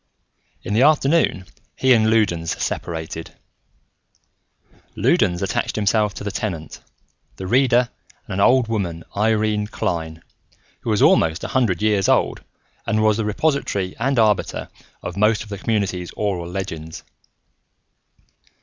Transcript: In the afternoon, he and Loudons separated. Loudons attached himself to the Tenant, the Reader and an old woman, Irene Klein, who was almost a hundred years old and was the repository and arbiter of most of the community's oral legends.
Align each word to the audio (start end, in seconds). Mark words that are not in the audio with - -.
In 0.63 0.73
the 0.73 0.81
afternoon, 0.81 1.45
he 1.75 1.93
and 1.93 2.09
Loudons 2.09 2.59
separated. 2.59 3.35
Loudons 4.95 5.43
attached 5.43 5.75
himself 5.75 6.15
to 6.15 6.23
the 6.23 6.31
Tenant, 6.31 6.79
the 7.35 7.45
Reader 7.45 7.87
and 8.25 8.33
an 8.33 8.39
old 8.39 8.67
woman, 8.67 9.03
Irene 9.15 9.67
Klein, 9.67 10.23
who 10.79 10.89
was 10.89 11.03
almost 11.03 11.43
a 11.43 11.49
hundred 11.49 11.83
years 11.83 12.09
old 12.09 12.41
and 12.87 13.03
was 13.03 13.17
the 13.17 13.25
repository 13.25 13.95
and 13.99 14.17
arbiter 14.17 14.69
of 15.03 15.17
most 15.17 15.43
of 15.43 15.49
the 15.49 15.59
community's 15.59 16.09
oral 16.13 16.49
legends. 16.49 17.03